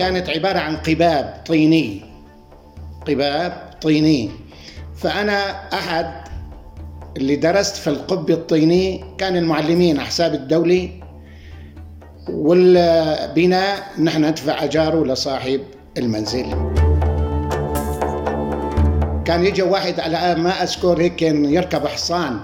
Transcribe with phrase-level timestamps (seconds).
[0.00, 2.04] كانت عبارة عن قباب طيني.
[3.08, 4.30] قباب طيني.
[4.96, 6.06] فأنا أحد
[7.16, 10.90] اللي درست في القب الطيني كان المعلمين أحساب الدولي
[12.28, 15.60] والبناء نحن ندفع أجاره لصاحب
[15.98, 16.46] المنزل.
[19.24, 22.40] كان يجي واحد على ما أذكر هيك يركب حصان.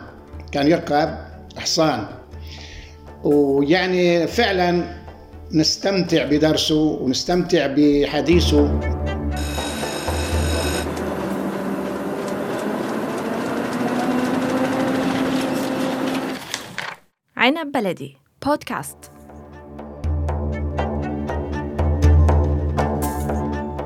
[0.52, 1.14] كان يركب
[1.59, 2.07] حصان.
[3.25, 5.05] ويعني فعلا
[5.52, 8.80] نستمتع بدرسه ونستمتع بحديثه.
[17.36, 18.16] عنب بلدي
[18.46, 18.96] بودكاست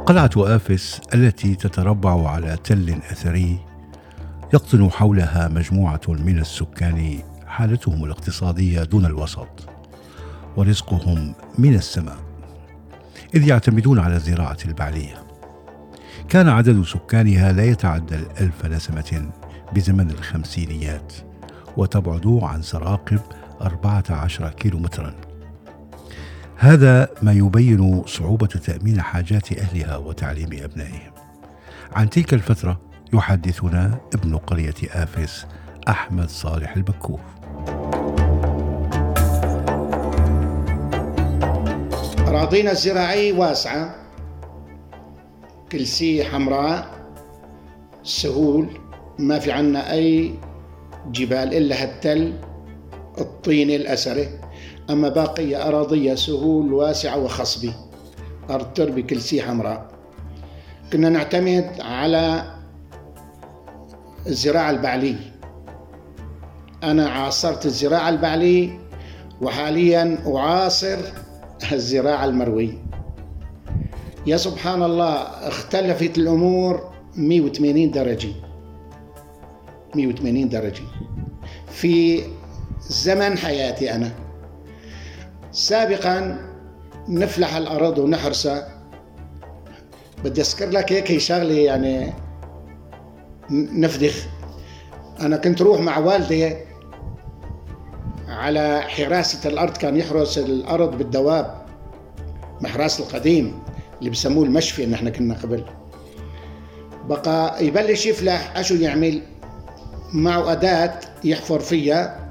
[0.07, 3.59] قلعة آفس التي تتربع على تل أثري
[4.55, 9.80] يقطن حولها مجموعة من السكان حالتهم الاقتصادية دون الوسط.
[10.57, 12.17] ورزقهم من السماء.
[13.35, 15.15] إذ يعتمدون على الزراعة البعلية.
[16.29, 19.31] كان عدد سكانها لا يتعدى الألف نسمة
[19.73, 21.13] بزمن الخمسينيات
[21.77, 23.21] وتبعد عن سراقب
[23.63, 25.15] أربعة عشر كيلومترا.
[26.57, 31.13] هذا ما يبين صعوبة تأمين حاجات أهلها وتعليم أبنائهم.
[31.93, 32.81] عن تلك الفترة
[33.13, 35.47] يحدثنا ابن قرية آفس
[35.89, 37.21] أحمد صالح البكور.
[42.31, 43.95] أراضينا الزراعية واسعة.
[45.73, 46.87] كلسية حمراء
[48.03, 48.67] سهول
[49.19, 50.35] ما في عنا أي
[51.07, 52.35] جبال إلا هالتل
[53.19, 54.41] الطين الأسري.
[54.91, 57.75] أما باقي أراضية سهول واسعة وخصبة
[58.51, 59.91] أرض تربة كلسية حمراء.
[60.93, 62.55] كنا نعتمد على
[64.27, 65.35] الزراعة البعلية
[66.83, 68.79] أنا عاصرت الزراعة البعلية
[69.43, 70.99] وحاليا أعاصر
[71.73, 72.79] الزراعة المروية.
[74.27, 75.15] يا سبحان الله
[75.49, 78.33] اختلفت الأمور 180 درجة.
[79.95, 80.83] 180 درجة.
[81.67, 82.23] في
[82.81, 84.11] زمن حياتي أنا
[85.53, 86.39] سابقا
[87.09, 88.83] نفلح الأرض ونحرسها.
[90.25, 92.13] بدي أذكر لك هيك هي شغلة يعني
[93.51, 94.27] نفدخ.
[95.21, 96.57] أنا كنت روح مع والدي
[98.29, 101.60] على حراسة الأرض كان يحرس الأرض بالدواب.
[102.61, 103.59] محراس القديم
[103.99, 105.65] اللي بسموه المشفي نحن كنا قبل.
[107.09, 109.23] بقى يبلش يفلح أشو يعمل؟
[110.13, 112.31] معه أداة يحفر فيها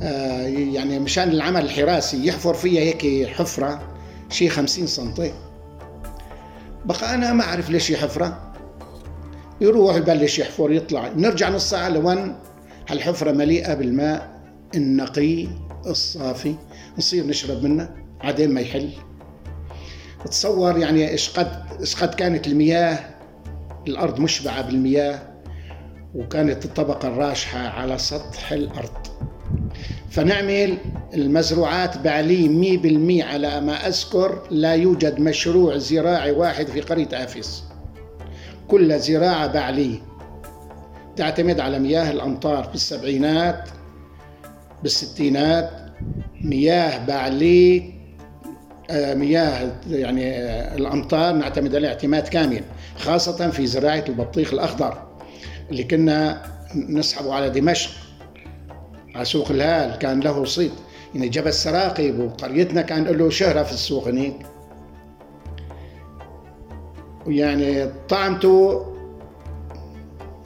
[0.00, 3.82] آه يعني مشان العمل الحراسي يحفر فيها هيك حفرة
[4.30, 5.32] شي خمسين سنتي.
[6.84, 8.52] بقى أنا ما أعرف ليش يحفرة
[9.60, 11.08] يروح يبلش يحفر يطلع.
[11.16, 12.36] نرجع نص ساعة لون
[12.88, 14.40] هالحفرة مليئة بالماء
[14.74, 15.46] النقي
[15.86, 16.54] الصافي
[16.98, 17.90] نصير نشرب منه
[18.22, 18.90] بعدين ما يحل.
[20.24, 22.98] تصور يعني إيش قد إيش قد كانت المياه؟
[23.88, 25.20] الأرض مشبعة بالمياه
[26.14, 29.06] وكانت الطبقة الراشحة على سطح الأرض.
[30.10, 30.78] فنعمل
[31.14, 34.42] المزروعات بعلي مي بالمي على ما أذكر.
[34.50, 37.64] لا يوجد مشروع زراعي واحد في قرية آفيس.
[38.68, 40.02] كل زراعة بعلي.
[41.16, 43.68] تعتمد على مياه الأمطار في السبعينات
[44.82, 45.70] بالستينات.
[46.40, 47.97] مياه بعلي
[48.90, 52.62] مياه يعني آه، الأمطار نعتمد عليها اعتماد كامل
[52.98, 55.02] خاصة في زراعة البطيخ الأخضر
[55.70, 56.42] اللي كنا
[56.74, 57.90] نسحبه على دمشق
[59.14, 60.72] على سوق الهال كان له صيت.
[61.14, 64.36] يعني جبل سراقب وقريتنا كان له شهرة في السوق هنيك
[67.26, 68.86] ويعني طعمته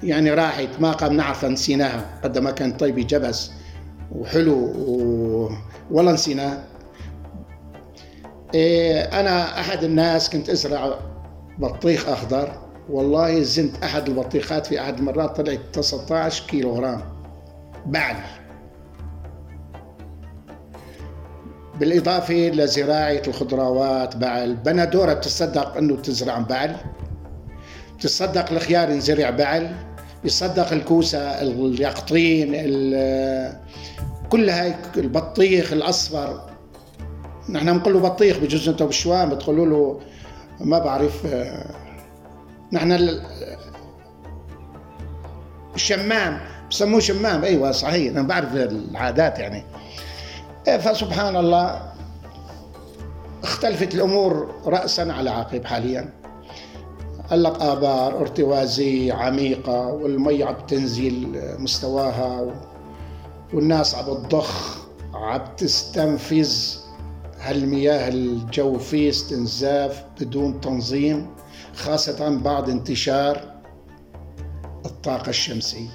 [0.03, 3.51] يعني راحت ما قام نعرف نسيناها قد ما كانت طيبة جبس
[4.13, 5.51] وحلو و...
[5.91, 6.72] ولا نسيناه.
[8.55, 10.99] أنا أحد الناس كنت أزرع
[11.59, 12.53] بطيخ أخضر.
[12.91, 17.03] والله زنت أحد البطيخات في أحد المرات طلعت 19 كيلو غرام
[17.87, 18.17] بعد.
[21.81, 26.77] بالإضافة لزراعة الخضروات بعل بندورة بتصدق أنه تزرع بعل
[27.97, 29.75] بتصدق الخيار ينزرع بعل
[30.25, 32.53] يصدق الكوسة اليقطين
[34.29, 36.52] كل هاي البطيخ الأصفر
[37.49, 40.01] نحن بنقول له بطيخ بجوز أنتم بالشوام بتقولوا له
[40.61, 41.27] ما بعرف
[42.73, 43.19] نحن
[45.75, 46.41] الشمام
[46.71, 47.45] بسموه شمام.
[47.45, 49.65] أيوه صحيح أنا بعرف العادات يعني.
[50.69, 51.93] إيه، فسبحان الله
[53.43, 56.09] اختلفت الأمور راسا على عقب حاليا.
[57.33, 62.55] لك آبار ارتوازيه عميقة والمي عم تنزل مستواها
[63.55, 64.79] والناس عم تضخ
[65.15, 66.82] عم تستنفذ
[67.43, 71.27] هالمياه الجو فيه استنزاف بدون تنظيم
[71.75, 73.53] خاصة بعد انتشار
[74.87, 75.89] الطاقة الشمسية.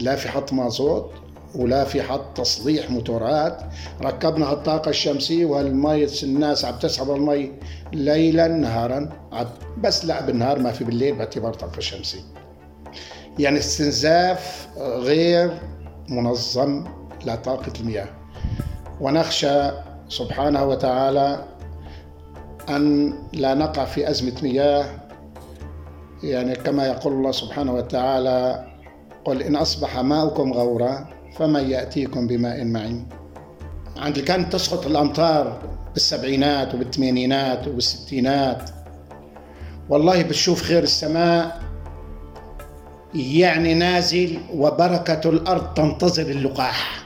[0.00, 1.10] لا في حط مازوت
[1.54, 3.62] ولا في حط تصليح موتورات.
[4.02, 7.52] ركبنا الطاقة الشمسية والمي الناس عم تسحب المي
[7.92, 9.08] ليلا نهارا.
[9.78, 12.22] بس لا بالنهار ما في بالليل باعتبار طاقة شمسية.
[13.38, 15.58] يعني استنزاف غير
[16.08, 16.84] منظم
[17.26, 18.08] لطاقة المياه.
[19.00, 19.70] ونخشى
[20.14, 21.44] سبحانه وتعالى
[22.68, 24.86] أن لا نقع في أزمة مياه.
[26.22, 28.66] يعني كما يقول الله سبحانه وتعالى
[29.24, 31.06] قل إن أصبح ماؤكم غورا
[31.36, 33.08] فمن يأتيكم بماء معين.
[33.96, 35.62] عند كانت تسقط الأمطار
[35.92, 38.70] بالسبعينات وبالثمانينات وبالستينات.
[39.88, 41.62] والله بتشوف خير السماء
[43.14, 47.04] يعني نازل وبركة الأرض تنتظر اللقاح.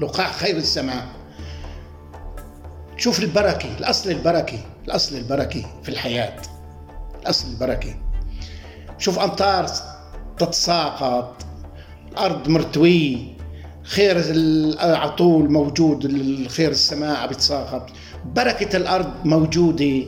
[0.00, 1.21] لقاح خير السماء.
[3.02, 6.36] شوف البركة الأصل البركة الأصل البركة في الحياة
[7.22, 7.94] الأصل البركة.
[8.98, 9.66] شوف أمطار
[10.38, 11.46] تتساقط
[12.12, 13.18] الأرض مرتوية
[13.82, 14.16] خير
[14.80, 17.90] على طول موجود الخير السماء بيتساقط
[18.24, 20.02] بركة الأرض موجودة.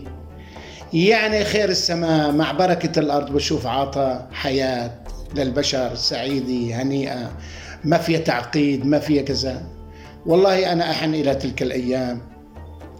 [0.92, 4.90] يعني خير السماء مع بركة الأرض بشوف عطاء حياة
[5.34, 7.32] للبشر سعيدة هنيئة.
[7.84, 9.62] ما فيها تعقيد ما فيها كذا.
[10.26, 12.33] والله أنا أحن إلى تلك الأيام.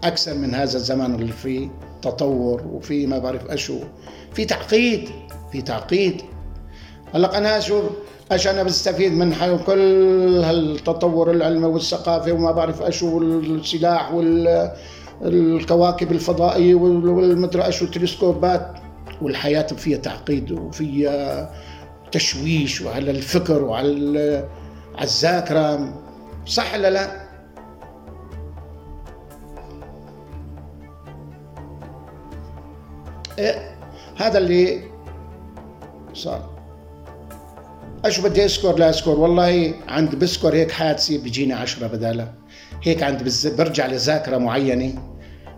[0.07, 1.69] أكثر من هذا الزمان اللي فيه
[2.01, 3.79] تطور وفي ما بعرف أشو.
[4.33, 5.09] في تعقيد
[5.51, 6.21] في تعقيد.
[7.13, 7.83] هلأ أنا أشوف
[8.31, 9.35] إيش أنا بستفيد من
[9.65, 14.13] كل هالتطور العلمي والثقافي وما بعرف أشو والسلاح
[15.21, 18.73] والكواكب الفضائية والمدري أشو التلسكوبات
[19.21, 21.51] والحياة فيها تعقيد وفيها
[22.11, 24.47] تشويش وعلى الفكر وعلى
[25.01, 25.93] الذاكرة.
[26.45, 27.24] صح ولا لا؟
[34.17, 34.81] هذا اللي
[36.13, 36.55] صار.
[38.05, 42.33] إيش بدي أذكر لا أذكر والله عند بذكر هيك حادثة بيجيني عشرة بدالها
[42.83, 43.47] هيك عند بز...
[43.47, 44.93] برجع لذاكرة معينة.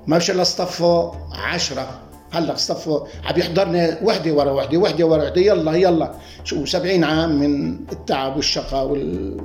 [0.07, 2.01] ما الله اصطفوا عشرة.
[2.31, 5.41] هلأ اصطفوا عم يحضرني وحدة ورا وحدة وحدة ورا وحدة.
[5.41, 6.13] يلا يلا.
[6.43, 9.37] شو 70 عام من التعب والشقاء وال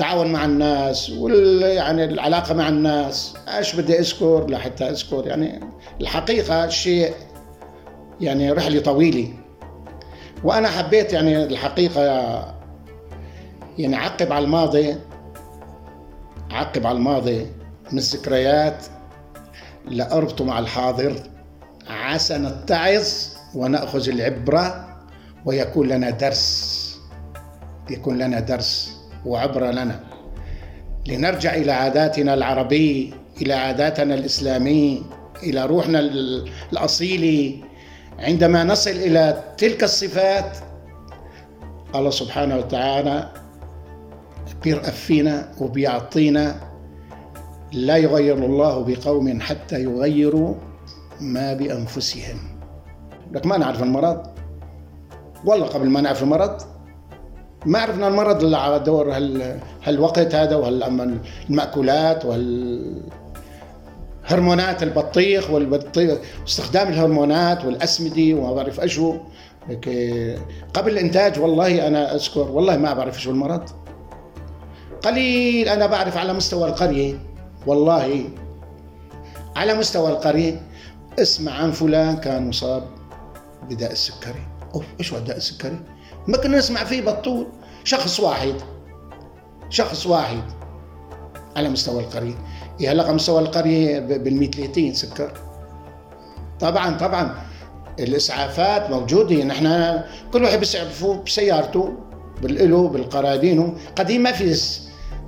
[0.00, 3.34] التعاون مع الناس وال يعني العلاقة مع الناس.
[3.48, 5.60] إيش بدي أذكر؟ لحتى أذكر يعني
[6.00, 7.14] الحقيقة شيء
[8.20, 9.34] يعني رحلة طويلة.
[10.44, 12.02] وأنا حبيت يعني الحقيقة
[13.78, 14.96] يعني عقب على الماضي
[16.50, 17.46] عقب على الماضي
[17.92, 18.86] من الذكريات
[19.84, 21.16] لأربطه مع الحاضر
[21.88, 23.08] عسى نتعظ
[23.54, 24.96] ونأخذ العبرة
[25.44, 26.96] ويكون لنا درس.
[27.90, 28.99] يكون لنا درس.
[29.26, 30.00] وعبرة لنا.
[31.06, 33.10] لنرجع إلى عاداتنا العربية
[33.42, 34.98] إلى عاداتنا الإسلامية
[35.42, 35.98] إلى روحنا
[36.72, 37.56] الأصيلة
[38.18, 40.56] عندما نصل إلى تلك الصفات
[41.94, 43.32] الله سبحانه وتعالى
[44.62, 46.60] بيرأف فينا وبيعطينا.
[47.72, 50.54] لا يغير الله بقوم حتى يغيروا
[51.20, 52.38] ما بأنفسهم.
[53.32, 54.26] لك ما نعرف المرض؟
[55.44, 56.62] والله قبل ما نعرف المرض
[57.66, 59.12] ما عرفنا المرض الا على دور
[59.82, 63.02] هالوقت هذا وهالمأكولات وهال
[64.24, 66.18] هرمونات البطيخ والبطيخ
[66.48, 69.16] استخدام الهرمونات والاسمده وما بعرف أشو.
[70.74, 73.70] قبل الإنتاج والله أنا أذكر والله ما بعرف شو المرض.
[75.02, 77.14] قليل أنا بعرف على مستوى القريه
[77.66, 78.24] والله.
[79.56, 80.62] على مستوى القريه
[81.18, 82.84] اسمع عن فلان كان مصاب
[83.70, 84.42] بداء السكري.
[84.74, 85.80] أوف إيش هو داء السكري؟
[86.30, 87.46] ما كنا نسمع فيه بطول
[87.84, 88.54] شخص واحد
[89.70, 90.42] شخص واحد
[91.56, 92.34] على مستوى القرية.
[92.80, 95.32] يهلق على مستوى القرية بالمثليتين سكر.
[96.60, 97.34] طبعا طبعا.
[98.00, 99.44] الإسعافات موجودة.
[99.44, 100.00] نحن
[100.32, 101.92] كل واحد بيسعفوا بسيارته
[102.42, 104.56] بالإلو بالقرادينه قديم ما في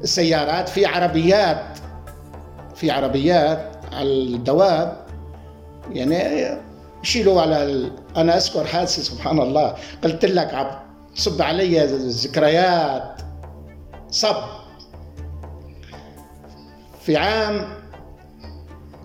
[0.02, 1.78] السيارات في عربيات
[2.75, 5.06] في عربيات على الدواب.
[5.92, 6.49] يعني
[7.04, 7.92] يشيلوا على ال...
[8.16, 9.75] أنا أذكر حادثة سبحان الله.
[10.04, 10.82] قلت لك عم
[11.16, 13.23] تصب علي ذكريات
[14.11, 14.37] صب.
[17.00, 17.64] في عام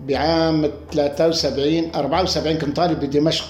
[0.00, 3.44] بعام 73 74 كنت طالب بدمشق.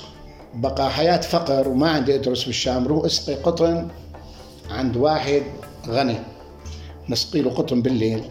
[0.55, 2.89] بقى حياة فقر وما عندي أدرس بالشام.
[2.89, 3.89] روح اسقي قطن
[4.71, 5.43] عند واحد
[5.89, 6.19] غني.
[7.09, 8.25] نسقي له قطن بالليل.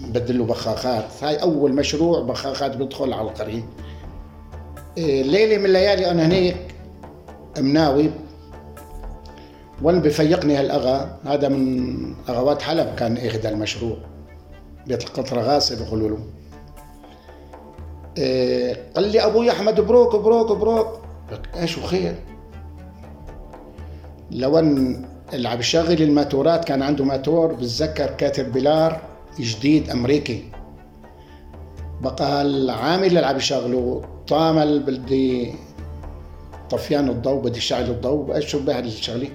[0.00, 1.04] نبدل له بخاخات.
[1.22, 3.68] هاي أول مشروع بخاخات بدخل على القرية
[4.96, 6.74] إيه، ليلة من الليالي أنا هنيك
[7.58, 8.10] مناوي
[9.82, 11.18] وأنا بفيقني هالأغا.
[11.24, 13.96] هذا من أغوات حلب كان اخذ المشروع.
[14.86, 16.18] بيت القطرة غاصب يقولوا له.
[18.18, 21.00] إيه قال لي أبوي أحمد بروك بروك بروك.
[21.56, 22.14] إيش وخير؟
[24.30, 29.00] لو ان اللي عم يشغل الماتورات كان عنده ماتور بتذكر كاتر بلار
[29.40, 30.44] جديد أمريكي.
[32.00, 35.54] بقى العامل اللي عم يشغله طامل بدي
[36.72, 39.28] طفيان الضوء بدي شعل الضوء إيش شو الشغلة؟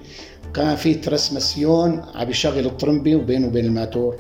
[0.54, 4.16] كان في ترسمسيون عم يشغل الطرمبي وبينه وبين الماتور.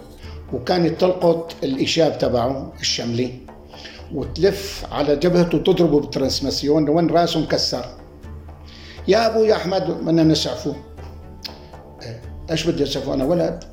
[0.54, 3.32] وكان تلقط الإشاب تبعه الشملي
[4.14, 7.86] وتلف على جبهته وتضربه بالترانسمسيون وين راسه مكسر.
[9.08, 10.76] يا أبو يا أحمد بدنا نسعفه.
[12.52, 13.64] إيش بدي أسعفه أنا ولد؟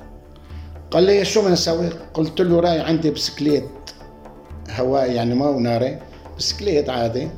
[0.90, 3.64] قال لي شو بدنا نسوي؟ قلت له راي عندي بسكليت
[4.70, 5.98] هوائي يعني ما هو ناري
[6.38, 7.28] بسكليت عادي.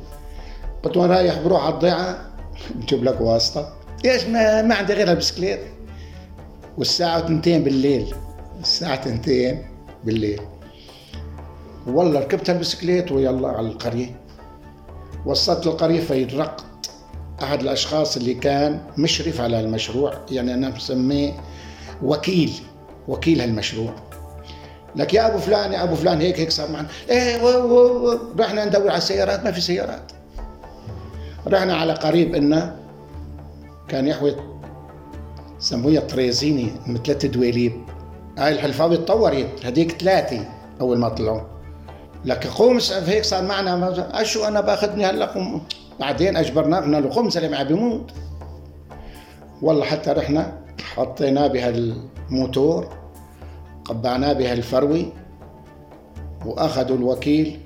[0.87, 2.17] قلت وين رايح بروح على الضيعة.
[2.75, 3.73] بجيب لك واسطة.
[4.05, 5.59] إيش ما, ما عندي غير البسكليت.
[6.77, 8.15] والساعة 2 بالليل.
[8.61, 9.63] الساعة 2
[10.03, 10.41] بالليل.
[11.87, 14.21] والله ركبت البسكليت ويلا على القرية.
[15.25, 16.65] وصلت القرية فيرقت
[17.43, 21.33] أحد الأشخاص اللي كان مشرف على المشروع يعني أنا مسميه
[22.03, 22.53] وكيل
[23.07, 23.95] وكيل هالمشروع.
[24.95, 26.87] لك يا أبو فلان يا أبو فلان هيك هيك صار معنا.
[27.09, 27.37] إيه
[28.39, 30.16] رحنا ندور على السيارات ما في سيارات.
[31.47, 32.75] رحنا على قريب إنه
[33.87, 34.35] كان يحوي
[35.59, 37.73] سموها طريزيني من ثلاث دويليب
[38.37, 40.45] هاي الحلفاوي تطورت هديك ثلاثة
[40.81, 41.41] أول ما طلعوا.
[42.25, 44.21] لك خمس هيك صار معنا.
[44.21, 45.31] أشو أنا باخذني هلا
[45.99, 48.11] بعدين أجبرناه قلنا له خمس اللي بيموت.
[49.61, 50.57] والله حتى رحنا
[50.95, 52.87] حطيناه بهالموتور
[53.85, 55.13] قبعناه بهالفروي
[56.45, 57.59] وأخذوا الوكيل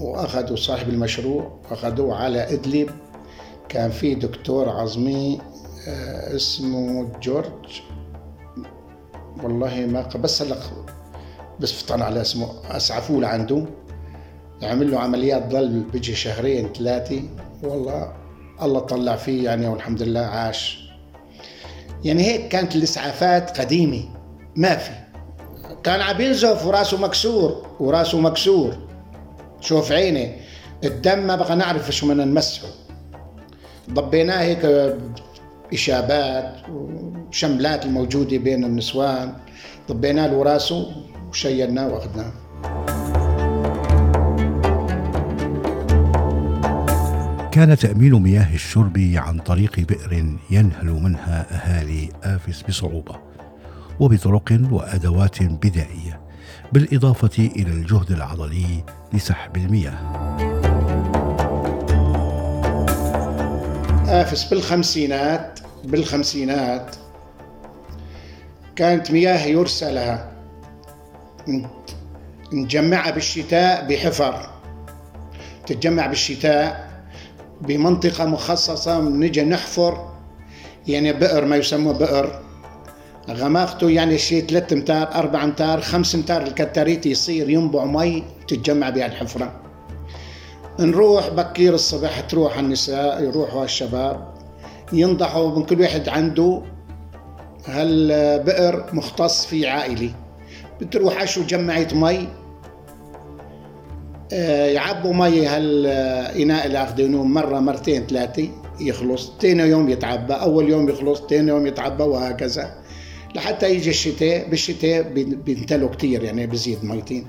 [0.00, 2.90] وأخذوا صاحب المشروع أخذوه على إدلب.
[3.70, 5.40] كان في دكتور عظمي
[5.88, 7.80] آه، اسمه جورج.
[9.42, 10.56] والله ما بس هلا
[11.60, 13.66] بس فطن على اسمه اسعفوه لعنده.
[14.62, 17.22] عمل له عمليات ضل بيجي شهرين ثلاثة.
[17.62, 18.12] والله
[18.62, 20.90] الله طلع فيه يعني والحمد لله عاش.
[22.04, 24.04] يعني هيك كانت الاسعافات قديمة.
[24.56, 24.92] ما في.
[25.82, 28.76] كان عم ينزف وراسه مكسور وراسه مكسور.
[29.60, 30.36] شوف عيني
[30.84, 32.68] الدم ما بقى نعرف شو بدنا نمسحه.
[33.92, 34.94] ضبيناه هيك
[35.72, 39.32] إشابات وشملات الموجودة بين النسوان.
[39.88, 40.86] طبينا له راسه
[41.28, 42.32] وشيلناه وأخذناه.
[47.52, 53.14] كان تأمين مياه الشرب عن طريق بئر ينهل منها أهالي آفس بصعوبة
[54.00, 56.20] وبطرق وأدوات بدائية
[56.72, 60.49] بالإضافة إلى الجهد العضلي لسحب المياه.
[64.10, 66.96] آفس بالخمسينات بالخمسينات
[68.76, 70.32] كانت مياه يرسى لها
[72.52, 74.50] نجمعها بالشتاء بحفر.
[75.66, 76.90] تتجمع بالشتاء
[77.60, 80.10] بمنطقة مخصصة نجي نحفر
[80.88, 82.42] يعني بئر ما يسمى بئر.
[83.30, 89.06] غماقته يعني شيء 3 أمتار 4 أمتار 5 أمتار الكتاريت يصير ينبع مي تتجمع بها
[89.06, 89.69] الحفرة.
[90.80, 94.34] نروح بكير الصبح تروح النساء يروحوا الشباب.
[94.92, 96.62] ينضحوا من كل واحد عنده.
[97.66, 100.10] هالبئر مختص في عائلي
[100.80, 102.28] بتروح عشو جمعية مي.
[104.32, 108.48] آه، يعبوا مي هالإناء اللي أخذينه مرة مرتين ثلاثة
[108.80, 109.32] يخلص.
[109.40, 110.34] تاني يوم يتعبى.
[110.34, 112.74] أول يوم يخلص تاني يوم يتعبى وهكذا.
[113.34, 114.48] لحتى يجي الشتاء.
[114.48, 115.02] بالشتاء
[115.44, 117.26] بينتلوا كتير يعني بزيد ميتين.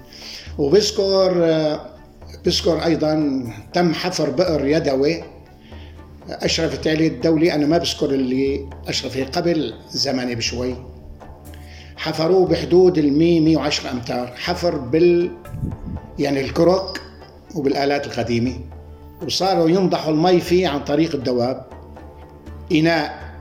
[0.57, 1.31] وبذكر
[2.45, 5.23] بذكر أيضا تم حفر بئر يدوي.
[6.29, 10.75] أشرفت عليه الدولة أنا ما بذكر اللي أشرف قبل زمني بشوي.
[11.95, 14.27] حفروه بحدود ال 100 110 أمتار.
[14.27, 15.31] حفر بال
[16.19, 17.01] يعني الكروك
[17.55, 18.53] وبالآلات القديمة.
[19.25, 21.65] وصاروا ينضحوا المي فيه عن طريق الدواب.
[22.71, 23.31] إناء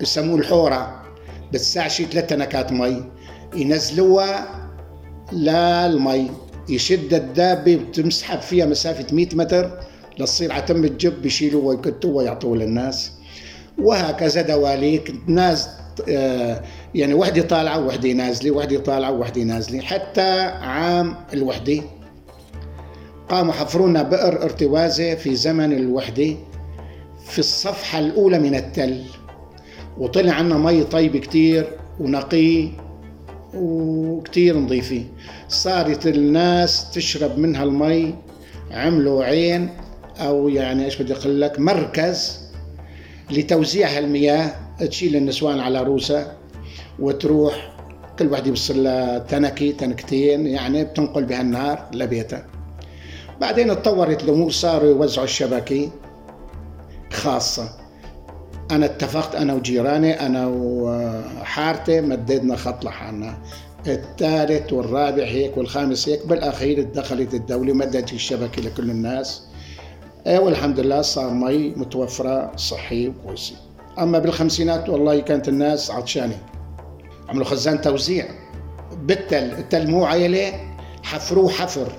[0.00, 1.02] بسموه الحورة
[1.52, 3.04] بتسعشي ثلاثة نكات مي.
[3.54, 4.46] ينزلوها
[5.32, 6.30] للمي.
[6.68, 9.70] يشد الدابة بتمسحب فيها مسافة 100 متر
[10.18, 13.12] لتصير على تم الجب بيشيلوا ويكتوا ويعطوا للناس.
[13.78, 15.68] وهكذا دواليك ناس
[16.08, 16.62] آه،
[16.94, 19.80] يعني وحدة طالعة وحده نازلة وحدة طالعة وحده نازلة.
[19.80, 21.82] حتى عام الوحدة
[23.28, 26.34] قاموا حفرونا بئر ارتوازة في زمن الوحدة
[27.26, 29.04] في الصفحة الأولى من التل.
[29.98, 31.66] وطلع عنا مي طيب كتير
[32.00, 32.68] ونقي
[33.54, 35.04] وكتير نظيفة
[35.48, 38.14] صارت الناس تشرب منها المي
[38.70, 39.68] عملوا عين
[40.20, 42.40] أو يعني إيش بدي أقول لك مركز
[43.30, 44.54] لتوزيع هالمياه.
[44.78, 46.36] تشيل النسوان على روسها
[46.98, 47.72] وتروح
[48.18, 52.42] كل واحد يوصل له تنكي تنكتين يعني بتنقل بها النار لبيته
[53.40, 55.90] بعدين اتطورت الأمور صاروا يوزعوا الشبكه
[57.12, 57.77] خاصة.
[58.70, 63.38] أنا اتفقت أنا وجيراني أنا وحارتي مددنا خط لحالنا.
[63.86, 69.42] الثالث والرابع هيك والخامس هيك بالأخير دخلت الدولة مدت الشبكة لكل الناس.
[70.26, 73.54] إيه والحمد لله صار مي متوفرة صحي وكويسة.
[73.98, 76.38] أما بالخمسينات والله كانت الناس عطشانة.
[77.28, 78.24] عملوا خزان توزيع.
[79.02, 80.52] بالتل التل مو عيلة
[81.02, 81.92] حفروه حفر.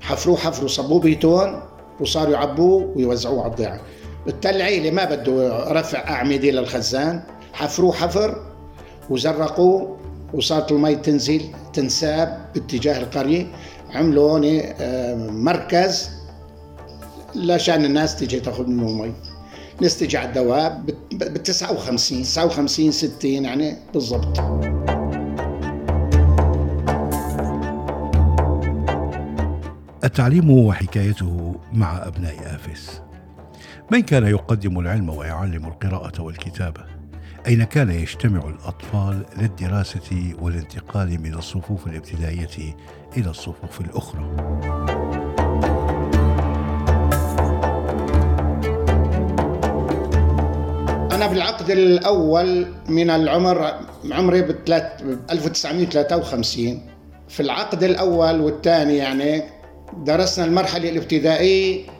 [0.00, 1.60] حفروه حفر وصبوه بيتون
[2.00, 3.80] وصاروا يعبوه ويوزعوه على الضيعه
[4.28, 8.46] التل عيله ما بده رفع أعمدة للخزان حفروه حفر
[9.10, 9.98] وزرقوه
[10.34, 11.42] وصارت المي تنزل
[11.72, 13.46] تنساب باتجاه القرية.
[13.94, 14.44] عملوا هون
[14.80, 16.10] آه، مركز
[17.34, 19.12] لشان الناس تيجي تاخذ منه مي.
[19.82, 24.38] نستجي على الدواب بال 59 59 60 يعني بالضبط.
[30.04, 33.00] التعليم وحكايته مع أبناء آفس
[33.90, 36.80] من كان يقدم العلم ويعلم القراءة والكتابة؟
[37.46, 42.76] أين كان يجتمع الأطفال للدراسة والانتقال من الصفوف الابتدائية
[43.16, 44.24] إلى الصفوف الأخرى؟
[51.12, 53.74] أنا بالعقد الأول من العمر
[54.12, 54.50] عمري ب
[55.30, 56.82] 1953
[57.28, 59.42] في العقد الأول والثاني يعني
[59.96, 61.97] درسنا المرحلة الابتدائية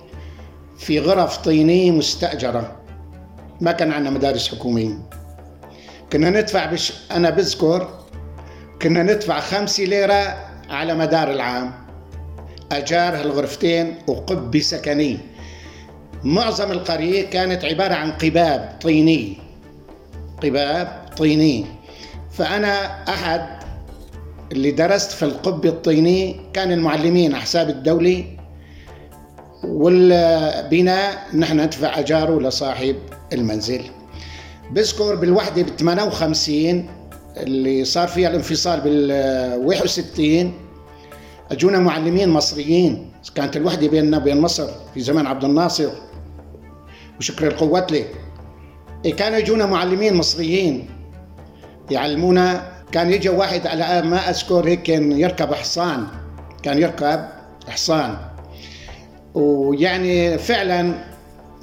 [0.79, 2.77] في غرف طينية مستأجرة.
[3.61, 4.99] ما كان عندنا مدارس حكومية.
[6.13, 7.99] كنا ندفع بش أنا بذكر
[8.83, 10.37] كنا ندفع خمسة ليرة
[10.71, 11.73] على مدار العام.
[12.73, 15.19] أجار هالغرفتين وقب سكني
[16.25, 19.37] معظم القرية كانت عبارة عن قباب طيني
[20.43, 21.67] قباب طيني
[22.33, 23.47] فأنا أحد
[24.53, 28.25] اللي درست في القب الطيني كان المعلمين على حساب الدولة
[29.65, 32.97] والبناء نحن ندفع أجاره لصاحب
[33.33, 33.81] المنزل.
[34.71, 36.91] بذكر بالوحدة ب 58
[37.37, 39.13] اللي صار فيها الانفصال بال
[39.67, 40.53] 61
[41.51, 43.13] أجونا معلمين مصريين.
[43.35, 45.89] كانت الوحدة بيننا وبين مصر في زمان عبد الناصر.
[47.19, 48.05] وشكر القوات له
[49.05, 50.91] إيه كانوا يجونا معلمين مصريين.
[51.91, 56.07] يعلمونا كان يجي واحد على ما أذكر هيك كان يركب حصان.
[56.63, 57.25] كان يركب
[57.69, 58.28] حصان.
[59.39, 60.95] ويعني فعلا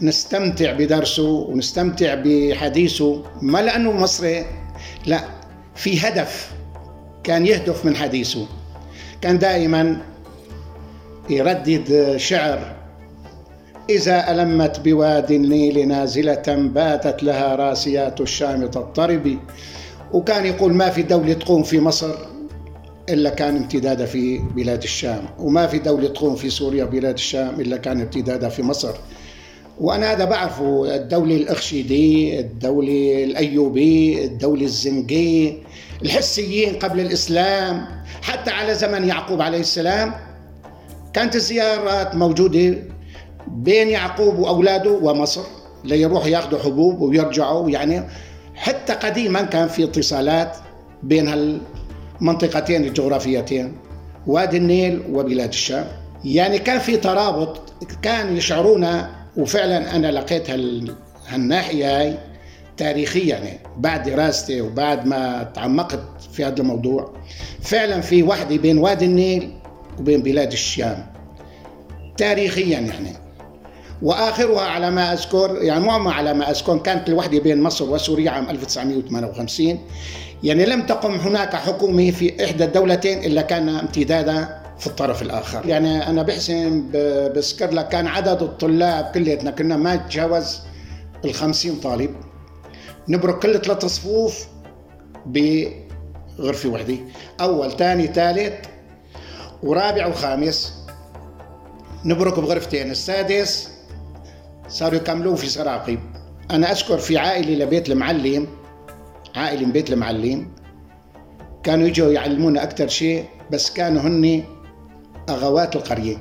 [0.02, 4.46] نستمتع بدرسه ونستمتع بحديثه ما لأنه مصري
[5.06, 5.24] لا
[5.76, 6.52] في هدف
[7.24, 8.48] كان يهدف من حديثه.
[9.22, 10.02] كان دائما
[11.30, 12.76] يردد شعر
[13.90, 19.38] إذا ألمت بواد النيل نازلة باتت لها راسيات الشام تضطرب.
[20.14, 22.35] وكان يقول ما في دولة تقوم في مصر.
[23.10, 25.26] إلا كان امتدادها في بلاد الشام.
[25.40, 28.94] وما في دولة تقوم في سوريا بلاد الشام إلا كان امتدادها في مصر.
[29.82, 35.54] وأنا هذا بعرفه الدولة الأخشيدي الدولة الأيوبي الدولة الزنقي
[36.02, 37.86] الحسيين قبل الإسلام
[38.22, 40.14] حتى على زمن يعقوب عليه السلام
[41.14, 42.78] كانت الزيارات موجودة
[43.48, 45.44] بين يعقوب وأولاده ومصر
[45.84, 48.04] ليروحوا ياخذوا حبوب ويرجعوا يعني
[48.56, 50.58] حتى قديما كان في اتصالات
[51.04, 51.60] بين
[52.20, 53.74] هالمنطقتين الجغرافيتين
[54.28, 55.88] وادي النيل وبلاد الشام.
[56.26, 60.50] يعني كان في ترابط كان يشعرونا وفعلا أنا لقيت
[61.30, 62.18] هالناحية هاي
[62.78, 67.14] تاريخيا يعني بعد دراستي وبعد ما تعمقت في هذا الموضوع.
[67.62, 69.54] فعلا في وحدة بين وادي النيل
[70.00, 71.06] وبين بلاد الشام.
[72.18, 73.25] تاريخيا يعني.
[74.02, 78.50] وآخرها على ما أذكر يعني مو على ما أذكر كانت الوحدة بين مصر وسوريا عام
[78.50, 79.80] 1958
[80.44, 85.66] يعني لم تقم هناك حكومة في إحدى الدولتين إلا كان امتدادا في الطرف الآخر.
[85.66, 86.84] يعني أنا بحسن
[87.36, 90.60] بذكر لك كان عدد الطلاب كليتنا كنا ما نتجاوز
[91.26, 92.16] ال 50 طالب.
[93.10, 94.48] نبرك كل ثلاث صفوف
[95.26, 96.98] بغرفة وحدة.
[97.42, 98.54] أول ثاني ثالث
[99.64, 100.74] ورابع وخامس.
[102.06, 102.92] نبرك بغرفتين.
[102.92, 103.75] السادس
[104.68, 106.00] صاروا يكملوه في سراقب
[106.52, 108.48] أنا أذكر في عائلة لبيت المعلم
[109.36, 110.48] عائلة من بيت المعلم
[111.64, 114.44] كانوا يجوا يعلمونا أكثر شيء بس كانوا هن
[115.30, 116.18] أغوات القرية.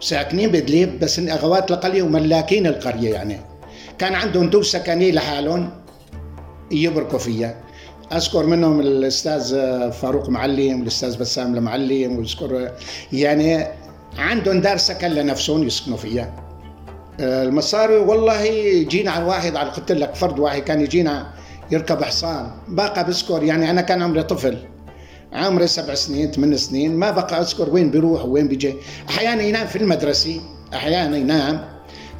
[0.00, 3.40] ساكنين بدليب بس هن أغوات القرية وملاكين القرية يعني.
[3.98, 5.70] كان عندهم دور سكنية لحالهم
[6.70, 7.54] يبركوا فيها
[8.12, 9.50] أذكر منهم الأستاذ
[9.92, 12.72] فاروق معلم والاستاذ بسام المعلم وأذكر
[13.12, 13.66] يعني
[14.18, 16.47] عندهم دار سكن لنفسهم يسكنوا فيها.
[17.20, 18.42] المصاري والله
[18.82, 21.32] جينا على واحد على قلت لك فرد واحد كان يجينا
[21.70, 24.56] يركب حصان بقى بذكر يعني أنا كان عمري طفل
[25.32, 28.74] عمري سبع سنين ثمان سنين ما بقى اذكر وين بيروح وين بيجي.
[29.08, 30.40] أحيانا ينام في المدرسة
[30.74, 31.68] أحيانا ينام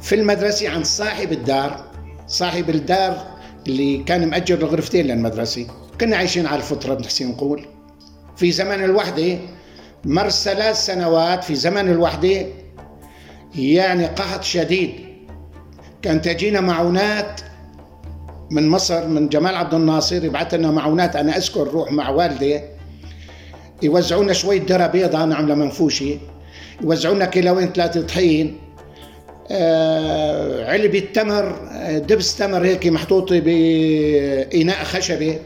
[0.01, 1.83] في المدرسة عند صاحب الدار
[2.27, 3.27] صاحب الدار
[3.67, 5.67] اللي كان مأجر الغرفتين للمدرسة.
[6.01, 7.65] كنا عايشين على الفطرة بنحسن نقول.
[8.37, 9.37] في زمن الوحدة
[10.05, 12.45] مر ثلاث سنوات في زمن الوحدة
[13.55, 14.91] يعني قحط شديد.
[16.01, 17.41] كان تجينا معونات
[18.51, 21.15] من مصر من جمال عبد الناصر يبعث لنا معونات.
[21.15, 22.61] أنا أذكر روح مع والدي.
[23.83, 26.17] يوزعونا شوية ذره بيضاء أنا عامله منفوشة.
[26.81, 28.57] يوزعونا كيلوين ثلاثة طحين.
[29.51, 31.55] آه علبة تمر
[32.07, 35.37] دبس تمر هيك محطوطة بإناء خشبي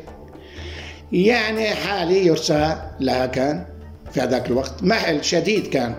[1.12, 3.66] يعني حالي يرسى لها كان
[4.12, 4.84] في هذاك الوقت.
[4.84, 5.96] محل شديد كان.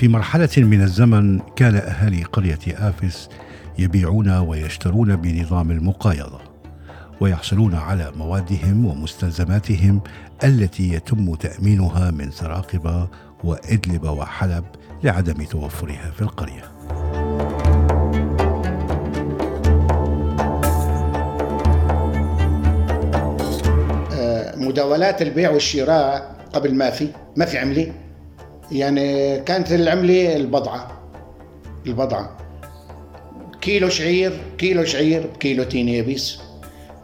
[0.00, 3.28] في مرحلة من الزمن كان أهالي قرية آفس
[3.78, 6.40] يبيعون ويشترون بنظام المقايضة
[7.20, 10.00] ويحصلون على موادهم ومستلزماتهم
[10.44, 13.08] التي يتم تأمينها من سراقب
[13.44, 14.64] وإدلب وحلب
[15.04, 16.64] لعدم توفرها في القرية.
[24.12, 28.09] آه، مداولات البيع والشراء قبل ما في ما في عملة.
[28.72, 31.00] يعني كانت العملة البضعة.
[31.86, 32.36] البضعة.
[33.60, 36.38] كيلو شعير كيلو شعير بكيلو تين يابس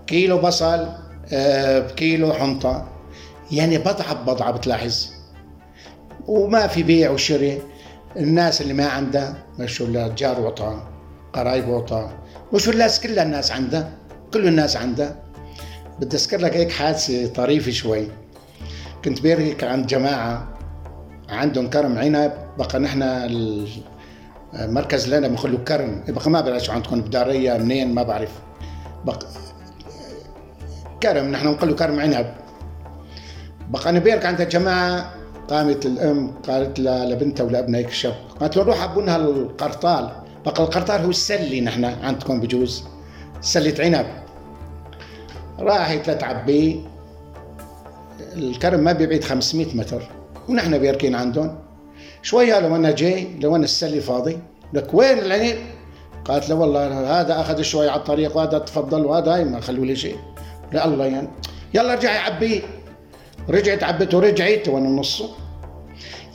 [0.07, 0.89] كيلو بصل
[1.33, 2.89] آه، بكيلو حنطة.
[3.53, 5.07] يعني بضعة ببضعة بتلاحظ.
[6.27, 7.59] وما في بيع وشراء.
[8.17, 10.89] الناس اللي ما عندها مش ولا جار وطا
[11.33, 12.13] قرايب وطا
[12.53, 13.93] مش الناس كلها الناس عندها.
[14.33, 15.17] كل الناس عندها.
[16.01, 18.09] بدي أذكر لك هيك حادثة طريفة شوي.
[19.05, 20.56] كنت بيرهك عند جماعة.
[21.29, 22.33] عندهم كرم عنب.
[22.59, 23.03] بقى نحن
[24.55, 26.05] المركز لنا بنقول له كرم.
[26.09, 28.31] بقى ما بعرف شو عندكم بدارية منين؟ ما بعرف.
[29.05, 29.19] بقى
[31.03, 32.35] كرم نحن نقول له كرم عنب.
[33.71, 35.13] بقى أنا بيرك عند الجماعة
[35.49, 40.11] قامت الأم قالت لبنتها ولابنها هيك شاب قالت له روح عبونها القرطال.
[40.47, 42.85] بقى القرطال هو السلي نحن عندكم بجوز.
[43.41, 44.07] سلة عنب.
[45.59, 46.85] راحت لتعبي.
[48.33, 50.03] الكرم ما بيبعد 500 متر.
[50.49, 51.59] ونحن بيركين عندهم.
[52.23, 54.39] شوية لو أنا جاي لو أنا السلي فاضي
[54.73, 55.59] لك وين العنب؟
[56.25, 59.97] قالت له والله هذا أخذ شوي على الطريق وهذا تفضل وهذا هاي ما خلوا لي
[59.97, 60.17] شيء.
[60.73, 61.29] لا الله يعني.
[61.75, 62.61] يلا ارجعي عبيه
[63.49, 65.29] رجعت عبت ورجعت وأنا نصه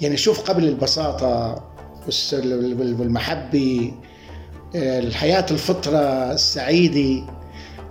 [0.02, 1.63] يعني شوف قبل البساطة
[2.30, 3.93] والمحبة
[4.76, 7.34] الحياة الفطرة السعيدة.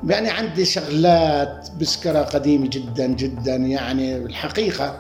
[0.07, 4.99] يعني عندي شغلات بذكرها قديمة جدا جدا يعني الحقيقة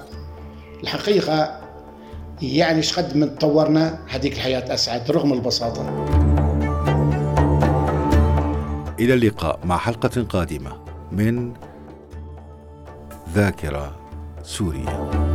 [0.83, 1.61] الحقيقة
[2.43, 5.83] يعني إيش قد من تطورنا هذيك الحياة أسعد رغم البساطة.
[9.01, 10.73] إلى اللقاء مع حلقة قادمة
[11.13, 11.53] من
[13.35, 13.97] ذاكرة
[14.43, 15.30] سوريا.